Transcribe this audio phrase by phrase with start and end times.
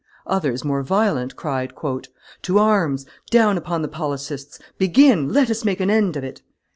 [0.25, 1.73] Others, more violent, cried,
[2.41, 3.05] "To arms!
[3.29, 4.57] Down upon the policists!
[4.79, 5.29] Begin!
[5.31, 6.41] Let us make an end of it!"